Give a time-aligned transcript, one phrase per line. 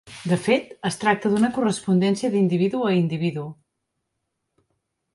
[0.29, 3.47] De fet, es tracta d'una correspondència d'individu a individu.